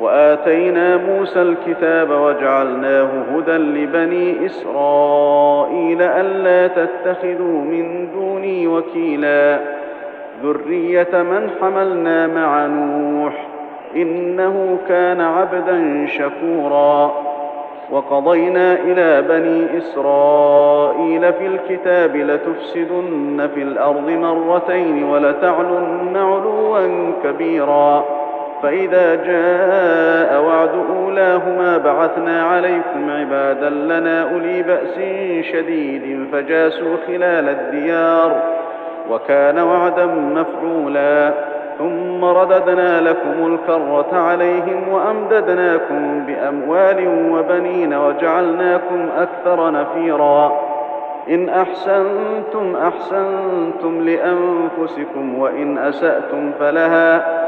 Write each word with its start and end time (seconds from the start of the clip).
وآتينا 0.00 0.96
موسى 0.96 1.42
الكتاب 1.42 2.10
وجعلناه 2.10 3.08
هدى 3.34 3.56
لبني 3.56 4.46
إسرائيل 4.46 6.02
ألا 6.02 6.66
تتخذوا 6.66 7.60
من 7.64 8.08
دوني 8.14 8.66
وكيلا. 8.68 9.58
ذرية 10.42 11.22
من 11.22 11.50
حملنا 11.60 12.26
مع 12.26 12.66
نوح 12.66 13.46
إنه 13.96 14.78
كان 14.88 15.20
عبدا 15.20 16.06
شكورا. 16.06 17.12
وقضينا 17.90 18.74
إلى 18.74 19.22
بني 19.22 19.78
إسرائيل 19.78 21.32
في 21.32 21.46
الكتاب 21.46 22.16
لتفسدن 22.16 23.48
في 23.54 23.62
الأرض 23.62 24.10
مرتين 24.10 25.04
ولتعلن 25.04 26.16
علوا 26.16 26.78
كبيرا. 27.24 28.04
فإذا 28.62 29.14
جاء 29.14 30.42
وعد 30.42 30.70
أولاهما 30.96 31.78
بعثنا 31.78 32.42
عليكم 32.42 33.10
عبادا 33.10 33.70
لنا 33.70 34.22
أولي 34.22 34.62
بأس 34.62 34.94
شديد 35.52 36.28
فجاسوا 36.32 36.96
خلال 37.06 37.48
الديار 37.48 38.42
وكان 39.10 39.58
وعدا 39.58 40.06
مفعولا 40.06 41.32
ثم 41.78 42.24
رددنا 42.24 43.00
لكم 43.00 43.54
الكرة 43.54 44.08
عليهم 44.12 44.88
وأمددناكم 44.88 46.24
بأموال 46.26 47.08
وبنين 47.32 47.94
وجعلناكم 47.94 49.08
أكثر 49.18 49.70
نفيرا. 49.70 50.68
إن 51.30 51.48
أحسنتم 51.48 52.76
أحسنتم 52.76 54.00
لأنفسكم 54.00 55.38
وإن 55.38 55.78
أسأتم 55.78 56.52
فلها 56.60 57.47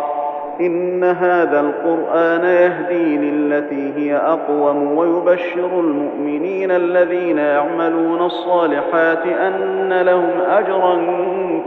إن 0.61 1.03
هذا 1.03 1.59
القرآن 1.59 2.43
يهدي 2.43 3.17
للتي 3.17 3.93
هي 3.97 4.15
أقوم 4.15 4.97
ويبشر 4.97 5.79
المؤمنين 5.79 6.71
الذين 6.71 7.37
يعملون 7.37 8.21
الصالحات 8.25 9.25
أن 9.25 10.01
لهم 10.01 10.29
أجرا 10.49 11.01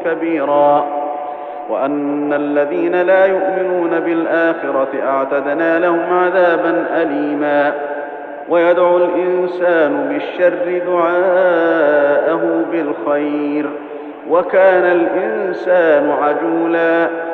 كبيرا 0.04 0.84
وأن 1.70 2.32
الذين 2.32 3.02
لا 3.02 3.26
يؤمنون 3.26 4.00
بالآخرة 4.00 4.88
أعتدنا 5.06 5.78
لهم 5.78 6.00
عذابا 6.12 6.84
أليما 7.02 7.72
ويدعو 8.48 8.96
الإنسان 8.96 10.08
بالشر 10.08 10.82
دعاءه 10.86 12.64
بالخير 12.72 13.66
وكان 14.30 14.84
الإنسان 14.84 16.10
عجولا 16.10 17.08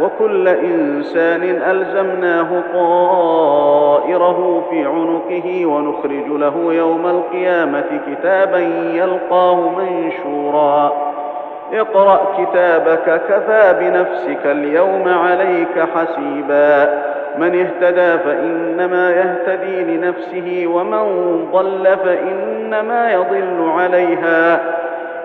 وكل 0.00 0.48
إنسان 0.48 1.42
ألزمناه 1.42 2.62
طائره 2.74 4.62
في 4.70 4.84
عنقه 4.84 5.66
ونخرج 5.66 6.26
له 6.28 6.74
يوم 6.74 7.06
القيامة 7.06 8.00
كتابا 8.06 8.58
يلقاه 8.94 9.70
منشورا. 9.78 10.92
اقرأ 11.72 12.20
كتابك 12.38 13.20
كفى 13.28 13.76
بنفسك 13.80 14.46
اليوم 14.46 15.08
عليك 15.08 15.88
حسيبا. 15.94 17.02
من 17.38 17.60
اهتدى 17.60 18.18
فإنما 18.18 19.10
يهتدي 19.10 19.96
لنفسه 19.96 20.66
ومن 20.66 21.04
ضل 21.52 21.96
فإنما 22.04 23.12
يضل 23.12 23.70
عليها. 23.78 24.60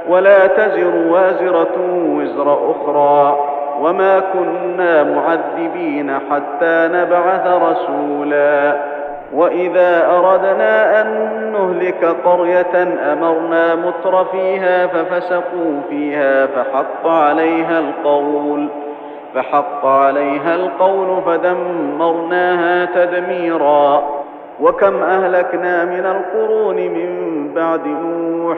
ولا 0.07 0.47
تزر 0.47 0.95
وازرة 1.09 1.75
وزر 2.07 2.71
أخرى. 2.71 3.50
وما 3.81 4.19
كنا 4.19 5.03
معذبين 5.03 6.11
حتى 6.11 6.89
نبعث 6.93 7.47
رسولا. 7.47 8.75
وإذا 9.33 10.07
أردنا 10.11 11.01
أن 11.01 11.07
نهلك 11.51 12.15
قرية 12.25 12.83
أمرنا 13.13 13.75
متر 13.75 14.25
فيها 14.25 14.87
ففسقوا 14.87 15.81
فيها 15.89 16.45
فحق 16.45 17.07
عليها 17.07 17.79
القول 17.79 18.67
فحق 19.35 19.85
عليها 19.85 20.55
القول 20.55 21.21
فدمرناها 21.25 22.85
تدميرا. 22.85 24.03
وكم 24.61 25.03
أهلكنا 25.03 25.85
من 25.85 26.05
القرون 26.05 26.75
من 26.75 27.11
بعد 27.55 27.87
نوح 27.87 28.57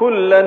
كلا 0.00 0.42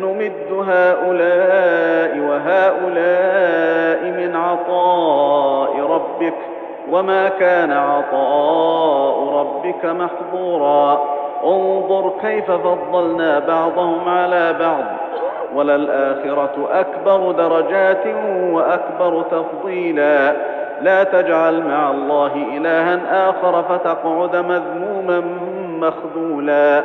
نمد 0.00 0.66
هؤلاء 0.68 2.18
وهؤلاء 2.18 4.04
من 4.10 4.36
عطاء 4.36 5.80
ربك 5.90 6.34
وما 6.90 7.28
كان 7.28 7.72
عطاء 7.72 9.28
ربك 9.34 9.84
محظورا 9.84 11.04
انظر 11.44 12.12
كيف 12.22 12.50
فضلنا 12.50 13.38
بعضهم 13.38 14.08
على 14.08 14.52
بعض 14.60 14.84
وللاخره 15.54 16.68
اكبر 16.72 17.32
درجات 17.32 18.06
واكبر 18.50 19.22
تفضيلا 19.22 20.32
لا 20.82 21.04
تجعل 21.04 21.62
مع 21.62 21.90
الله 21.90 22.32
الها 22.56 23.30
اخر 23.30 23.62
فتقعد 23.62 24.36
مذموما 24.36 25.22
مخذولا 25.80 26.84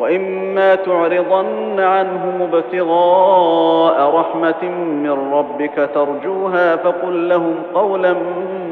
وإما 0.00 0.74
تعرضن 0.74 1.80
عنهم 1.80 2.42
ابتغاء 2.52 4.14
رحمة 4.16 4.62
من 4.78 5.32
ربك 5.32 5.88
ترجوها 5.94 6.76
فقل 6.76 7.28
لهم 7.28 7.54
قولا 7.74 8.14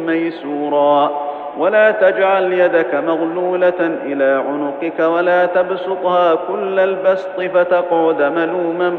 ميسورا 0.06 1.10
ولا 1.58 1.90
تجعل 1.90 2.52
يدك 2.52 2.94
مغلولة 2.94 3.98
إلى 4.04 4.42
عنقك 4.48 5.00
ولا 5.00 5.46
تبسطها 5.46 6.34
كل 6.34 6.78
البسط 6.78 7.40
فتقعد 7.40 8.22
ملوما 8.22 8.92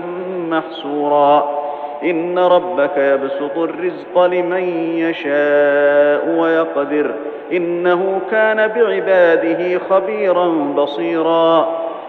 محسورا 0.50 1.50
إن 2.04 2.40
ربك 2.40 2.98
يبسط 2.98 3.58
الرزق 3.58 4.26
لمن 4.26 4.64
يشاء 4.98 6.36
ويقدر 6.40 7.12
إنه 7.52 8.22
كان 8.32 8.68
بعباده 8.68 9.80
خبيرا 9.90 10.48
بصيرا 10.78 11.79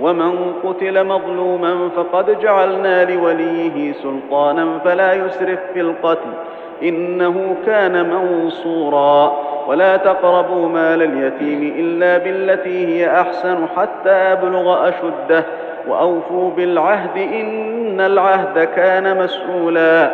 ومن 0.00 0.52
قتل 0.64 1.06
مظلوما 1.06 1.88
فقد 1.96 2.40
جعلنا 2.40 3.04
لوليه 3.04 3.92
سلطانا 3.92 4.78
فلا 4.84 5.12
يسرف 5.12 5.58
في 5.74 5.80
القتل. 5.80 6.30
إنه 6.82 7.56
كان 7.66 8.10
منصورا. 8.10 9.46
ولا 9.68 9.96
تقربوا 9.96 10.68
مال 10.68 11.02
اليتيم 11.02 11.74
إلا 11.78 12.18
بالتي 12.18 12.86
هي 12.86 13.20
أحسن 13.20 13.56
حتى 13.76 14.32
يبلغ 14.32 14.88
أشده. 14.88 15.44
وأوفوا 15.88 16.50
بالعهد 16.50 17.16
إن 17.16 18.00
العهد 18.00 18.64
كان 18.64 19.24
مسؤولا. 19.24 20.10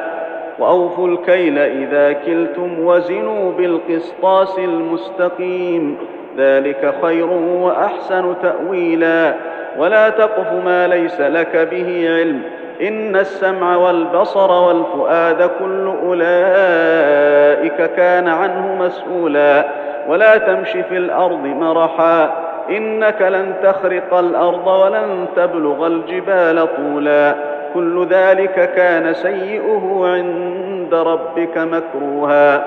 وأوفوا 0.59 1.09
الكيل 1.09 1.59
إذا 1.59 2.13
كلتم 2.13 2.81
وزنوا 2.81 3.53
بالقسطاس 3.53 4.59
المستقيم. 4.59 5.97
ذلك 6.39 6.95
خير 7.03 7.27
وأحسن 7.31 8.35
تأويلا. 8.43 9.35
ولا 9.79 10.09
تقف 10.09 10.53
ما 10.65 10.87
ليس 10.87 11.21
لك 11.21 11.69
به 11.71 12.09
علم. 12.09 12.43
إن 12.83 13.17
السمع 13.17 13.77
والبصر 13.77 14.53
والفؤاد 14.53 15.51
كل 15.59 15.93
أولئك 16.07 17.91
كان 17.97 18.29
عنه 18.29 18.77
مسؤولا. 18.81 19.65
ولا 20.09 20.39
تمش 20.39 20.71
في 20.71 20.97
الأرض 20.97 21.45
مرحا. 21.45 22.33
إنك 22.71 23.23
لن 23.23 23.55
تخرق 23.63 24.15
الأرض 24.15 24.67
ولن 24.67 25.27
تبلغ 25.37 25.87
الجبال 25.87 26.69
طولا. 26.77 27.35
كل 27.75 28.07
ذلك 28.11 28.73
كان 28.77 29.13
سيئه 29.13 30.01
عند 30.05 30.95
ربك 30.95 31.59
مكروها. 31.59 32.65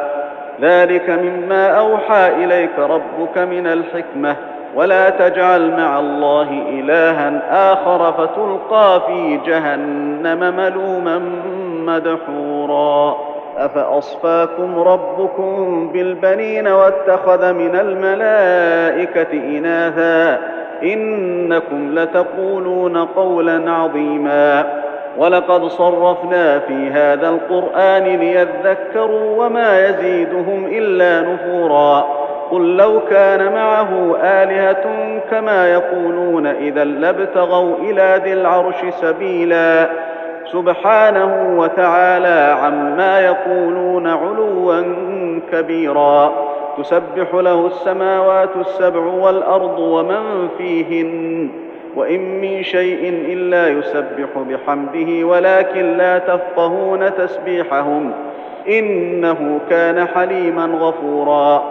ذلك 0.61 1.09
مما 1.09 1.67
أوحى 1.67 2.43
إليك 2.43 2.79
ربك 2.79 3.37
من 3.37 3.67
الحكمة. 3.67 4.35
ولا 4.75 5.09
تجعل 5.09 5.71
مع 5.71 5.99
الله 5.99 6.63
إلها 6.69 7.41
آخر 7.73 8.11
فتلقى 8.11 9.01
في 9.07 9.39
جهنم 9.47 10.55
ملوما 10.57 11.21
مدحورا. 11.85 13.17
أفأصفاكم 13.57 14.79
ربكم 14.79 15.89
بالبنين 15.93 16.67
واتخذ 16.67 17.53
من 17.53 17.75
الملائكة 17.75 19.33
إناثا؟ 19.33 20.39
إنكم 20.83 21.99
لتقولون 21.99 22.97
قولا 22.97 23.71
عظيما. 23.71 24.84
ولقد 25.17 25.65
صرفنا 25.65 26.59
في 26.59 26.89
هذا 26.89 27.29
القرآن 27.29 28.03
ليذكروا 28.03 29.45
وما 29.45 29.87
يزيدهم 29.87 30.65
إلا 30.65 31.21
نفورا. 31.21 32.05
قل 32.51 32.77
لو 32.77 32.99
كان 33.09 33.53
معه 33.53 34.15
آلهة 34.23 34.85
كما 35.31 35.73
يقولون 35.73 36.47
إذا 36.47 36.83
لابتغوا 36.83 37.75
إلى 37.77 38.21
ذي 38.23 38.33
العرش 38.33 38.75
سبيلا. 39.01 39.89
سبحانه 40.51 41.59
وتعالى 41.59 42.57
عما 42.61 43.19
يقولون 43.19 44.07
علوا 44.07 44.83
كبيرا. 45.51 46.33
تسبح 46.77 47.33
له 47.33 47.67
السماوات 47.67 48.49
السبع 48.59 48.99
والأرض 48.99 49.79
ومن 49.79 50.47
فيهن. 50.57 51.64
وإن 51.95 52.41
من 52.41 52.63
شيء 52.63 53.09
إلا 53.09 53.67
يسبح 53.67 54.29
بحمده 54.49 55.27
ولكن 55.27 55.97
لا 55.97 56.17
تفقهون 56.17 57.15
تسبيحهم 57.15 58.11
إنه 58.69 59.59
كان 59.69 60.07
حليما 60.07 60.65
غفورا. 60.65 61.63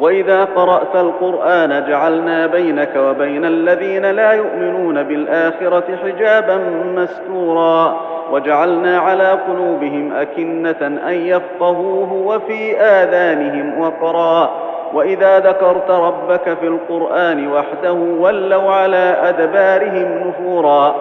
وإذا 0.00 0.44
قرأت 0.44 0.96
القرآن 0.96 1.84
جعلنا 1.88 2.46
بينك 2.46 2.96
وبين 2.96 3.44
الذين 3.44 4.10
لا 4.10 4.32
يؤمنون 4.32 5.02
بالآخرة 5.02 5.84
حجابا 6.04 6.58
مستورا. 6.96 8.00
وجعلنا 8.32 8.98
على 8.98 9.30
قلوبهم 9.30 10.12
أكنة 10.12 10.86
أن 11.08 11.14
يفقهوه 11.14 12.12
وفي 12.12 12.80
آذانهم 12.80 13.80
وقرا. 13.80 14.50
وإذا 14.96 15.38
ذكرت 15.38 15.90
ربك 15.90 16.58
في 16.60 16.66
القرآن 16.66 17.52
وحده 17.52 17.92
ولوا 17.92 18.72
على 18.72 19.16
أدبارهم 19.22 20.28
نفورا. 20.28 20.94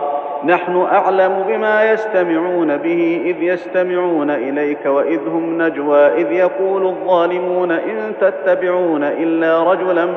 نحن 0.45 0.88
أعلم 0.92 1.44
بما 1.47 1.92
يستمعون 1.92 2.77
به 2.77 3.21
إذ 3.25 3.44
يستمعون 3.44 4.30
إليك 4.30 4.85
وإذ 4.85 5.19
هم 5.28 5.61
نجوى 5.61 6.07
إذ 6.07 6.31
يقول 6.31 6.85
الظالمون 6.85 7.71
إن 7.71 8.14
تتبعون 8.21 9.04
إلا 9.04 9.64
رجلا 9.64 10.07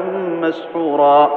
مسحورا. 0.43 1.31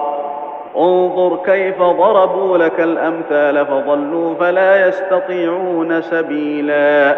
انظر 0.77 1.38
كيف 1.45 1.81
ضربوا 1.81 2.57
لك 2.57 2.79
الأمثال 2.79 3.65
فضلوا 3.65 4.36
فلا 4.36 4.88
يستطيعون 4.88 6.01
سبيلا. 6.01 7.17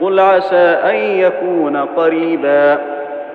قل 0.00 0.20
عسى 0.20 0.78
أن 0.90 0.94
يكون 0.94 1.76
قريبا. 1.76 2.78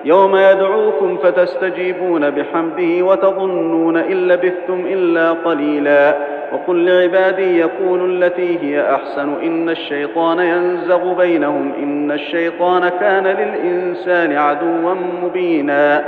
يوم 0.04 0.36
يدعوكم 0.36 1.16
فتستجيبون 1.16 2.30
بحمده 2.30 3.04
وتظنون 3.04 3.96
إن 3.96 4.28
لبثتم 4.28 4.86
إلا 4.86 5.32
قليلا. 5.32 6.14
وقل 6.52 6.86
لعبادي 6.86 7.58
يقولوا 7.58 8.06
التي 8.06 8.58
هي 8.62 8.94
أحسن. 8.94 9.34
إن 9.42 9.68
الشيطان 9.68 10.38
ينزغ 10.38 11.12
بينهم. 11.12 11.72
إن 11.82 12.10
الشيطان 12.10 12.88
كان 12.88 13.26
للإنسان 13.26 14.36
عدوا 14.36 14.94
مبينا. 15.22 16.04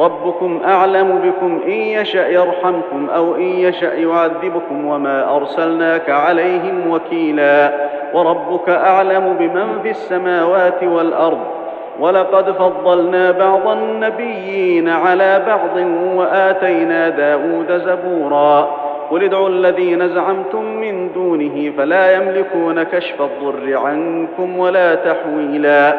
ربكم 0.00 0.60
أعلم 0.64 1.18
بكم. 1.24 1.60
إن 1.66 1.72
يشأ 1.72 2.28
يرحمكم 2.28 3.08
أو 3.14 3.34
إن 3.34 3.42
يشأ 3.42 3.94
يعذبكم. 3.94 4.84
وما 4.86 5.36
أرسلناك 5.36 6.10
عليهم 6.10 6.90
وكيلا. 6.90 7.72
وربك 8.16 8.68
أعلم 8.68 9.36
بمن 9.38 9.82
في 9.82 9.90
السماوات 9.90 10.82
والأرض. 10.82 11.40
ولقد 12.00 12.50
فضلنا 12.50 13.30
بعض 13.30 13.68
النبيين 13.68 14.88
على 14.88 15.42
بعض 15.46 15.76
وآتينا 16.16 17.08
داود 17.08 17.72
زبورا. 17.72 18.68
قل 19.10 19.24
ادعوا 19.24 19.48
الذين 19.48 20.08
زعمتم 20.08 20.64
من 20.64 21.12
دونه 21.12 21.72
فلا 21.78 22.14
يملكون 22.16 22.82
كشف 22.82 23.22
الضر 23.22 23.76
عنكم 23.76 24.58
ولا 24.58 24.94
تحويلا. 24.94 25.94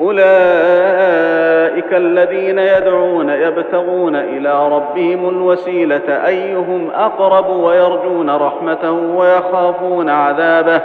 أولئك 0.00 1.92
الذين 1.92 2.58
يدعون 2.58 3.30
يبتغون 3.30 4.16
إلى 4.16 4.68
ربهم 4.68 5.28
الوسيلة 5.28 6.26
أيهم 6.26 6.90
أقرب 6.94 7.48
ويرجون 7.48 8.30
رحمته 8.30 8.92
ويخافون 8.92 10.08
عذابه. 10.10 10.80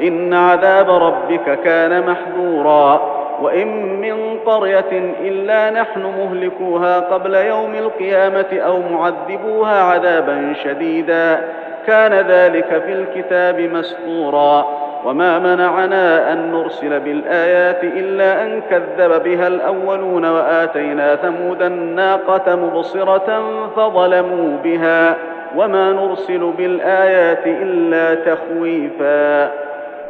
إن 0.00 0.34
عذاب 0.34 0.90
ربك 0.90 1.58
كان 1.64 2.06
محذورا. 2.06 3.16
وإن 3.42 4.00
من 4.00 4.38
قرية 4.46 5.14
إلا 5.22 5.70
نحن 5.70 6.02
مهلكوها 6.02 7.00
قبل 7.00 7.34
يوم 7.34 7.74
القيامة 7.74 8.60
أو 8.66 8.78
معذبوها 8.92 9.82
عذابا 9.82 10.54
شديدا. 10.64 11.40
كان 11.86 12.12
ذلك 12.12 12.82
في 12.86 12.92
الكتاب 12.92 13.60
مسطورا. 13.60 14.66
وما 15.04 15.38
منعنا 15.38 16.32
أن 16.32 16.52
نرسل 16.52 17.00
بالآيات 17.00 17.84
إلا 17.84 18.42
أن 18.42 18.62
كذب 18.70 19.22
بها 19.22 19.46
الأولون 19.46 20.24
وآتينا 20.24 21.16
ثمود 21.16 21.62
الناقة 21.62 22.56
مبصرة 22.56 23.42
فظلموا 23.76 24.56
بها. 24.64 25.14
وما 25.56 25.92
نرسل 25.92 26.52
بالآيات 26.58 27.46
إلا 27.46 28.14
تخويفا. 28.14 29.65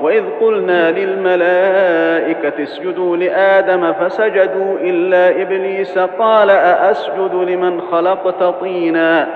وإذ 0.00 0.22
قلنا 0.40 0.90
للملائكة 0.90 2.62
اسجدوا 2.62 3.16
لآدم 3.16 3.92
فسجدوا 3.92 4.78
إلا 4.80 5.42
إبليس 5.42 5.98
قال 5.98 6.50
أأسجد 6.50 7.34
لمن 7.34 7.80
خلقت 7.80 8.42
طينا 8.60 9.26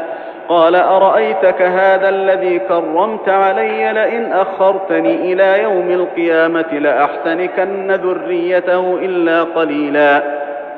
قال 0.49 0.77
أرأيتك 0.77 1.63
هذا 1.63 2.09
الذي 2.09 2.59
كرمت 2.59 3.29
علي 3.29 3.93
لئن 3.93 4.33
أخرتني 4.33 5.33
إلى 5.33 5.63
يوم 5.63 5.91
القيامة 5.91 6.73
لأحتنكن 6.73 7.91
ذريته 7.91 8.99
إلا 9.03 9.43
قليلا 9.43 10.23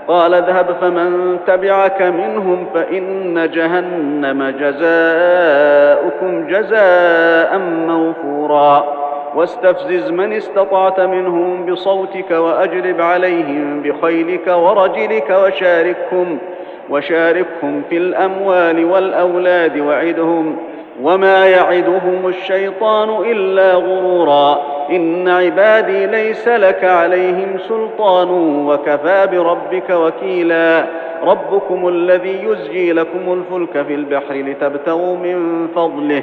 قال 0.08 0.34
اذهب 0.34 0.66
فمن 0.80 1.38
تبعك 1.46 2.02
منهم 2.02 2.66
فإن 2.74 3.50
جهنم 3.50 4.54
جزاؤكم 4.60 6.46
جزاء 6.46 7.58
موفورا 7.58 9.01
واستفزز 9.34 10.10
من 10.10 10.32
استطعت 10.32 11.00
منهم 11.00 11.66
بصوتك 11.66 12.30
وأجلب 12.30 13.00
عليهم 13.00 13.82
بخيلك 13.82 14.46
ورجلك 14.46 15.30
وشاركهم 15.30 16.38
وشاركهم 16.90 17.82
في 17.90 17.96
الأموال 17.96 18.84
والأولاد 18.84 19.78
وعدهم 19.78 20.56
وما 21.02 21.46
يعدهم 21.46 22.26
الشيطان 22.26 23.30
إلا 23.30 23.74
غرورا. 23.74 24.62
إن 24.90 25.28
عبادي 25.28 26.06
ليس 26.06 26.48
لك 26.48 26.84
عليهم 26.84 27.58
سلطان 27.68 28.28
وكفى 28.66 29.28
بربك 29.32 29.90
وكيلا. 29.90 30.86
ربكم 31.24 31.88
الذي 31.88 32.44
يزجي 32.44 32.92
لكم 32.92 33.32
الفلك 33.32 33.86
في 33.86 33.94
البحر 33.94 34.34
لتبتغوا 34.34 35.16
من 35.16 35.68
فضله. 35.74 36.22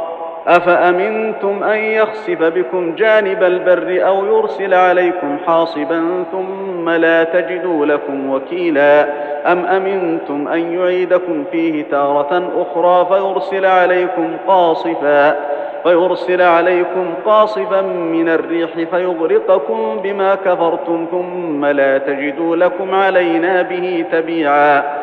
أفأمنتم 0.47 1.63
أن 1.63 1.77
يخسف 1.79 2.43
بكم 2.43 2.95
جانب 2.95 3.43
البر 3.43 4.07
أو 4.07 4.25
يرسل 4.25 4.73
عليكم 4.73 5.37
حاصبا 5.47 6.23
ثم 6.31 6.89
لا 6.89 7.23
تجدوا 7.23 7.85
لكم 7.85 8.29
وكيلا؟ 8.29 9.07
أم 9.51 9.65
أمنتم 9.65 10.47
أن 10.47 10.73
يعيدكم 10.73 11.43
فيه 11.51 11.83
تارة 11.83 12.43
أخرى 12.57 13.05
فيرسل 13.05 13.65
عليكم 13.65 14.37
قاصفا؟ 14.47 15.35
فيرسل 15.83 16.41
عليكم 16.41 17.05
قاصفا 17.25 17.81
من 17.81 18.29
الريح 18.29 18.69
فيغرقكم 18.91 19.99
بما 20.03 20.35
كفرتم 20.35 21.07
ثم 21.11 21.65
لا 21.65 21.97
تجدوا 21.97 22.55
لكم 22.55 22.95
علينا 22.95 23.61
به 23.61 24.05
تبيعا. 24.11 25.00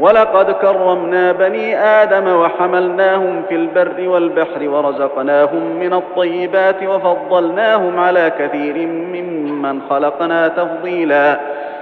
ولقد 0.00 0.50
كرمنا 0.50 1.32
بني 1.32 1.78
آدم 1.78 2.28
وحملناهم 2.28 3.42
في 3.48 3.54
البر 3.54 4.08
والبحر 4.08 4.68
ورزقناهم 4.68 5.76
من 5.80 5.92
الطيبات 5.92 6.82
وفضلناهم 6.82 7.98
على 7.98 8.32
كثير 8.38 8.86
ممن 8.86 9.80
خلقنا 9.90 10.48
تفضيلا. 10.48 11.40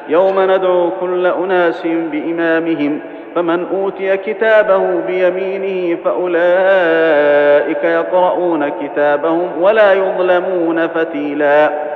يوم 0.08 0.40
ندعو 0.40 0.90
كل 1.00 1.26
أناس 1.26 1.82
بإمامهم 1.86 3.00
فمن 3.34 3.66
أوتي 3.72 4.16
كتابه 4.16 5.00
بيمينه 5.06 5.98
فأولئك 6.04 7.84
يقرؤون 7.84 8.68
كتابهم 8.68 9.48
ولا 9.60 9.92
يظلمون 9.92 10.86
فتيلا. 10.86 11.95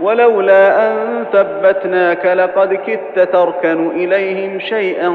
ولولا 0.00 0.86
أن 0.86 1.24
ثبتناك 1.32 2.26
لقد 2.26 2.74
كدت 2.74 3.32
تركن 3.32 3.90
إليهم 3.90 4.60
شيئا 4.60 5.14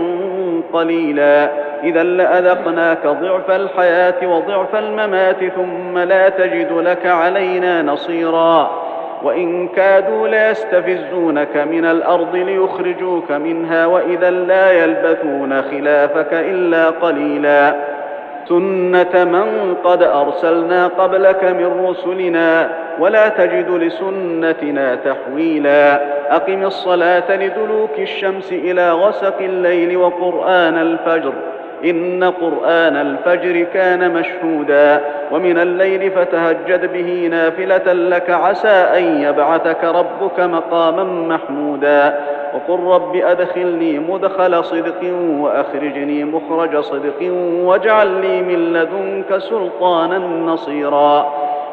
قليلا. 0.74 1.50
إذا 1.84 2.04
لأذقناك 2.04 3.08
ضعف 3.08 3.52
الحياة 3.52 4.28
وضعف 4.28 4.76
الممات 4.76 5.44
ثم 5.56 5.98
لا 5.98 6.30
تجد 6.30 6.72
لك 6.72 7.06
علينا 7.06 7.82
نصيرا. 7.82 8.86
وإن 9.24 9.68
كادوا 9.68 10.28
ليستفزونك 10.28 11.58
من 11.58 11.86
الأرض 11.86 12.36
ليخرجوك 12.36 13.32
منها 13.32 13.86
وإذا 13.86 14.30
لا 14.30 14.72
يلبثون 14.72 15.62
خلافك 15.62 16.34
إلا 16.34 16.90
قليلا. 16.90 17.76
سنة 18.50 19.24
من 19.24 19.76
قد 19.84 20.04
أرسلنا 20.04 20.88
قبلك 20.88 21.44
من 21.44 21.86
رسلنا 21.88 22.70
ولا 23.00 23.30
تجد 23.30 23.70
لسنتنا 23.70 24.96
تحويلا. 24.96 26.02
أقم 26.36 26.64
الصلاة 26.64 27.36
لدلوك 27.36 28.00
الشمس 28.00 28.54
إلى 28.54 28.92
غسق 28.92 29.38
الليل 29.40 29.98
وقرآن 29.98 30.78
الفجر. 30.78 31.34
إن 31.86 32.24
قرآن 32.24 32.96
الفجر 32.96 33.66
كان 33.74 34.14
مشهودا. 34.14 35.02
ومن 35.32 35.60
الليل 35.60 36.12
فتهجد 36.12 36.94
به 36.94 37.28
نافلة 37.32 37.94
لك. 37.94 38.30
عسى 38.30 38.68
أن 38.68 39.22
يبعثك 39.22 39.84
ربك 39.84 40.40
مقاما 40.40 41.04
محمودا. 41.04 42.20
وقل 42.54 42.84
رب 42.84 43.16
أدخلني 43.16 44.00
مدخل 44.00 44.64
صدق 44.64 45.14
وأخرجني 45.40 46.24
مخرج 46.24 46.80
صدق. 46.80 47.32
واجعل 47.64 48.08
لي 48.08 48.42
من 48.42 48.74
لدنك 48.74 49.38
سلطانا 49.38 50.18
نصيرا. 50.18 51.45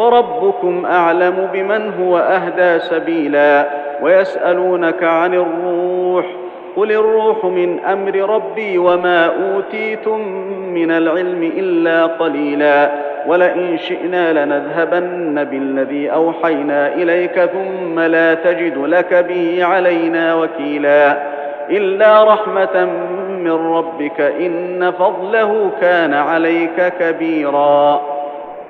فربكم 0.00 0.86
اعلم 0.86 1.48
بمن 1.52 1.92
هو 2.00 2.18
اهدى 2.18 2.78
سبيلا 2.78 3.66
ويسالونك 4.02 5.04
عن 5.04 5.34
الروح 5.34 6.26
قل 6.76 6.92
الروح 6.92 7.44
من 7.44 7.78
أمر 7.78 8.16
ربي 8.34 8.78
وما 8.78 9.26
اوتيتم 9.26 10.20
من 10.74 10.90
العلم 10.90 11.52
الا 11.58 12.06
قليلا 12.06 12.90
ولئن 13.26 13.78
شئنا 13.78 14.44
لنذهبن 14.44 15.44
بالذي 15.44 16.10
اوحينا 16.10 16.94
اليك 16.94 17.40
ثم 17.44 18.00
لا 18.00 18.34
تجد 18.34 18.78
لك 18.78 19.14
به 19.14 19.64
علينا 19.64 20.34
وكيلا 20.34 21.16
الا 21.70 22.24
رحمه 22.24 22.84
من 23.30 23.72
ربك 23.72 24.20
ان 24.20 24.92
فضله 24.98 25.70
كان 25.80 26.14
عليك 26.14 26.92
كبيرا 27.00 28.09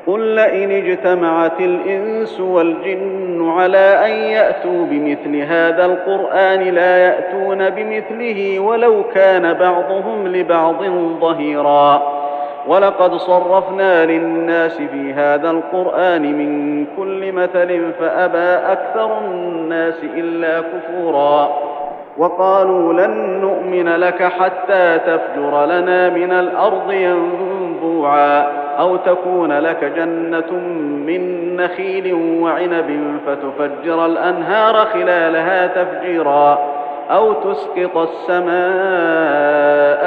قل 0.06 0.20
لئن 0.20 0.70
اجتمعت 0.70 1.60
الإنس 1.60 2.40
والجن 2.40 3.50
على 3.50 4.06
أن 4.06 4.10
يأتوا 4.10 4.86
بمثل 4.90 5.36
هذا 5.36 5.84
القرآن 5.84 6.60
لا 6.60 6.98
يأتون 6.98 7.70
بمثله 7.70 8.60
ولو 8.60 9.04
كان 9.14 9.52
بعضهم 9.54 10.28
لبعض 10.28 10.84
ظهيرا. 11.20 12.02
ولقد 12.66 13.14
صرفنا 13.14 14.06
للناس 14.06 14.76
في 14.76 15.12
هذا 15.12 15.50
القرآن 15.50 16.22
من 16.22 16.86
كل 16.96 17.32
مثل 17.32 17.92
فأبى 18.00 18.72
أكثر 18.72 19.18
الناس 19.18 20.04
إلا 20.04 20.60
كفورا. 20.60 21.48
وقالوا 22.18 22.92
لن 22.92 23.40
نؤمن 23.40 23.88
لك 23.88 24.22
حتى 24.22 24.98
تفجر 24.98 25.66
لنا 25.66 26.08
من 26.08 26.32
الأرض 26.32 26.92
ينبوعا. 26.92 28.59
أو 28.80 28.96
تكون 28.96 29.52
لك 29.52 29.84
جنة 29.84 30.52
من 31.06 31.56
نخيل 31.56 32.14
وعنب 32.14 33.18
فتفجر 33.26 34.06
الأنهار 34.06 34.74
خلالها 34.86 35.66
تفجيرا 35.66 36.58
أو 37.10 37.32
تسقط 37.32 37.96
السماء 37.96 38.50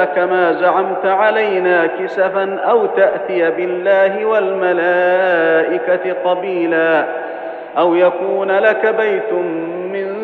كما 0.04 0.52
زعمت 0.52 1.06
علينا 1.06 1.86
كسفا 1.86 2.54
أو 2.54 2.86
تأتي 2.86 3.50
بالله 3.50 4.26
والملائكة 4.26 6.12
قبيلا 6.24 7.04
أو 7.78 7.94
يكون 7.94 8.50
لك 8.50 8.86
بيت 8.86 9.32
من 9.92 10.23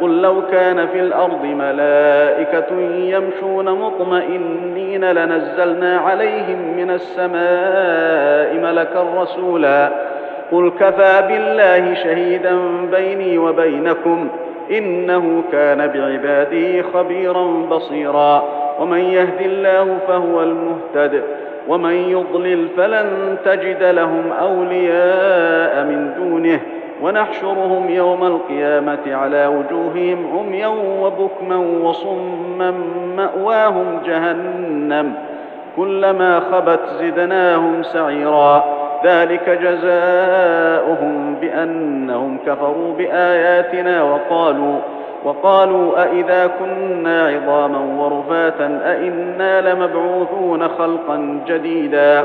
قل 0.00 0.22
لو 0.22 0.42
كان 0.52 0.86
في 0.86 1.00
الأرض 1.00 1.44
ملائكة 1.44 2.80
يمشون 2.98 3.70
مطمئنين 3.70 5.04
لنزلنا 5.04 5.98
عليهم 5.98 6.76
من 6.76 6.90
السماء 6.90 8.54
ملكا 8.62 9.22
رسولا. 9.22 9.90
قل 10.52 10.72
كفى 10.80 11.22
بالله 11.28 11.94
شهيدا 11.94 12.58
بيني 12.90 13.38
وبينكم 13.38 14.28
إنه 14.70 15.42
كان 15.52 15.86
بعباده 15.86 16.82
خبيرا 16.94 17.44
بصيرا. 17.70 18.44
ومن 18.80 19.00
يهد 19.00 19.40
الله 19.40 19.98
فهو 20.08 20.42
المهتد 20.42 21.22
ومن 21.68 21.94
يضلل 21.94 22.68
فلن 22.76 23.36
تجد 23.44 23.82
لهم 23.82 24.32
أولياء 24.40 25.84
من 25.84 26.14
دونه. 26.16 26.60
ونحشرهم 27.02 27.90
يوم 27.90 28.24
القيامة 28.24 29.14
على 29.14 29.46
وجوههم 29.46 30.38
عميا 30.38 30.68
وبكما 31.02 31.56
وصما 31.82 32.74
مأواهم 33.16 34.00
جهنم 34.06 35.12
كلما 35.76 36.40
خبت 36.40 36.80
زدناهم 37.00 37.82
سعيرا. 37.82 38.64
ذلك 39.04 39.50
جزاؤهم 39.62 41.34
بأنهم 41.40 42.38
كفروا 42.46 42.94
بآياتنا 42.98 44.02
وقالوا 44.02 44.78
وقالوا 45.24 46.02
أإذا 46.02 46.50
كنا 46.58 47.28
عظاما 47.28 47.78
ورفاتا 47.78 48.80
أإنا 48.84 49.72
لمبعوثون 49.72 50.68
خلقا 50.68 51.40
جديدا. 51.46 52.24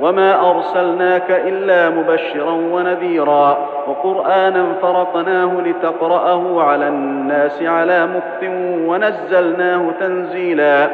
وما 0.00 0.50
ارسلناك 0.50 1.30
الا 1.30 1.90
مبشرا 1.90 2.50
ونذيرا 2.52 3.58
وقرانا 3.88 4.66
فرقناه 4.82 5.50
لتقراه 5.60 6.62
على 6.62 6.88
الناس 6.88 7.62
على 7.62 8.06
مكث 8.06 8.50
ونزلناه 8.86 9.82
تنزيلا 10.00 10.88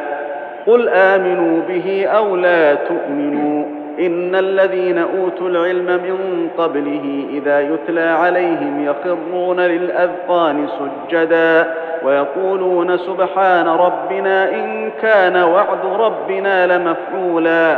قل 0.67 0.89
امنوا 0.89 1.61
به 1.67 2.07
أو 2.07 2.35
لا 2.35 2.75
تؤمنوا 2.75 3.65
ان 3.99 4.35
الذين 4.35 4.97
اوتوا 4.97 5.49
العلم 5.49 5.85
من 5.85 6.49
قبله 6.57 7.25
اذا 7.29 7.61
يتلى 7.61 8.01
عليهم 8.01 8.85
يخرون 8.85 9.59
للاذقان 9.59 10.67
سجدا 10.67 11.73
ويقولون 12.05 12.97
سبحان 12.97 13.67
ربنا 13.67 14.49
ان 14.49 14.91
كان 15.01 15.43
وعد 15.43 15.85
ربنا 15.99 16.77
لمفعولا 16.77 17.77